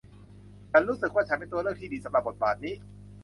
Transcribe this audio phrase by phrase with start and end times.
[0.71, 2.73] ฉันรู้สึกว่าฉันเป็นตัวเลือกที่ดีสำหรับบทบาทนี้